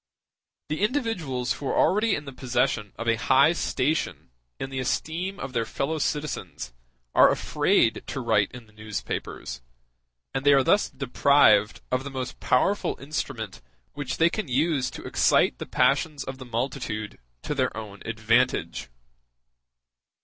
[0.69, 5.39] The individuals who are already in the possession of a high station in the esteem
[5.39, 6.73] of their fellow citizens
[7.13, 9.61] are afraid to write in the newspapers,
[10.33, 13.61] and they are thus deprived of the most powerful instrument
[13.93, 18.89] which they can use to excite the passions of the multitude to their own advantage.